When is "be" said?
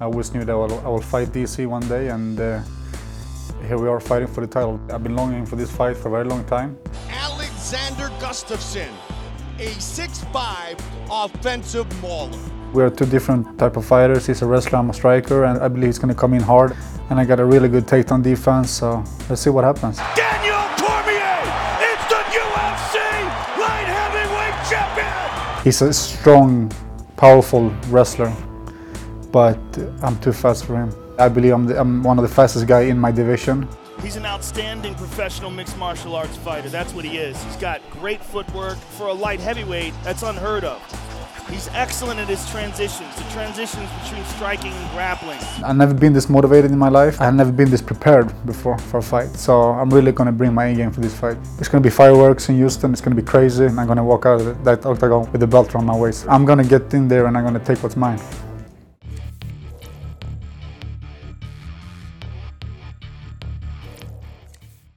51.86-51.94, 53.20-53.26